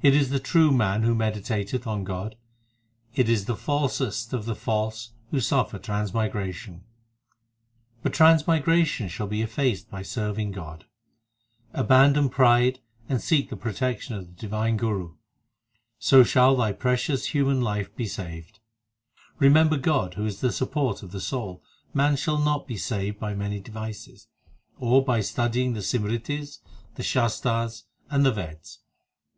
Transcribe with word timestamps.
It 0.00 0.14
is 0.14 0.30
the 0.30 0.38
true 0.38 0.70
man 0.70 1.02
who 1.02 1.12
meditateth 1.12 1.84
on 1.84 2.04
God; 2.04 2.36
It 3.16 3.28
is 3.28 3.46
the 3.46 3.56
falsest 3.56 4.32
of 4.32 4.44
the 4.44 4.54
false 4.54 5.10
who 5.32 5.40
suffer 5.40 5.76
transmigration; 5.76 6.84
But 8.04 8.14
transmigration 8.14 9.08
shall 9.08 9.26
be 9.26 9.42
effaced 9.42 9.90
by 9.90 10.02
serving 10.02 10.52
God. 10.52 10.84
Abandon 11.72 12.28
pride 12.28 12.78
and 13.08 13.20
seek 13.20 13.50
the 13.50 13.56
protection 13.56 14.14
of 14.14 14.28
the 14.28 14.40
divine 14.40 14.76
Guru, 14.76 15.16
So 15.98 16.22
shall 16.22 16.54
thy 16.54 16.70
precious 16.70 17.34
human 17.34 17.60
life 17.60 17.92
be 17.96 18.06
saved. 18.06 18.60
Remember 19.40 19.76
God 19.76 20.14
who 20.14 20.24
is 20.26 20.40
the 20.40 20.52
support 20.52 21.02
of 21.02 21.10
the 21.10 21.20
soul 21.20 21.60
Man 21.92 22.14
shall 22.14 22.38
not 22.38 22.68
be 22.68 22.76
saved 22.76 23.18
by 23.18 23.34
many 23.34 23.58
devices, 23.58 24.28
Or 24.78 25.04
by 25.04 25.22
studying 25.22 25.72
the 25.72 25.82
Simritis, 25.82 26.60
the 26.94 27.02
Shastars, 27.02 27.82
and 28.08 28.24
the 28.24 28.30
Veds. 28.32 28.78